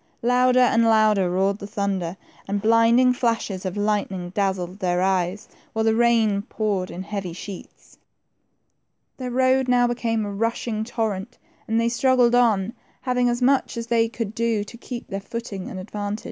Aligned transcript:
Louder 0.23 0.61
and 0.61 0.83
louder 0.85 1.29
roared 1.29 1.59
the 1.59 1.67
thunder, 1.67 2.17
and 2.47 2.59
blinding 2.59 3.13
flashes 3.13 3.67
of 3.67 3.77
lightning 3.77 4.31
dazzled 4.31 4.79
their 4.79 4.99
eyes, 4.99 5.47
while 5.73 5.85
the 5.85 5.93
rain 5.93 6.41
poured 6.41 6.89
in 6.89 7.03
heavy 7.03 7.33
sheets. 7.33 7.99
Their 9.17 9.29
road 9.29 9.67
now 9.67 9.85
became 9.85 10.25
a 10.25 10.31
rushing 10.33 10.83
torrent, 10.83 11.37
and 11.67 11.79
they 11.79 11.87
struggled 11.89 12.33
on, 12.33 12.73
having 13.01 13.29
as 13.29 13.43
much 13.43 13.77
as 13.77 13.85
they 13.85 14.09
could 14.09 14.33
do 14.33 14.63
to 14.63 14.75
keep. 14.75 15.07
their 15.07 15.21
footing, 15.21 15.69
and 15.69 15.79
advance. 15.79 16.19